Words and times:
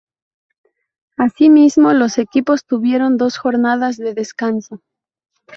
Asimismo, 1.15 1.93
los 1.93 2.17
equipos 2.17 2.65
tuvieron 2.65 3.17
dos 3.17 3.37
jornadas 3.37 3.97
de 3.97 4.15
descanso. 4.15 4.81